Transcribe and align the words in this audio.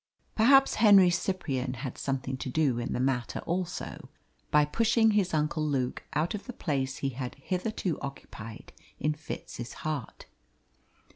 Perhaps 0.33 0.73
Henry 0.81 1.11
Cyprian 1.11 1.75
had 1.75 1.95
something 1.95 2.35
to 2.37 2.49
do 2.49 2.79
in 2.79 2.91
the 2.93 2.99
matter 2.99 3.37
also 3.41 4.09
by 4.49 4.65
pushing 4.65 5.11
his 5.11 5.31
uncle 5.31 5.63
Luke 5.63 6.01
out 6.15 6.33
of 6.33 6.47
the 6.47 6.53
place 6.53 6.97
he 6.97 7.09
had 7.09 7.35
hitherto 7.35 7.99
occupied 8.01 8.73
in 8.99 9.13
Fitz's 9.13 9.73
heart. 9.85 10.25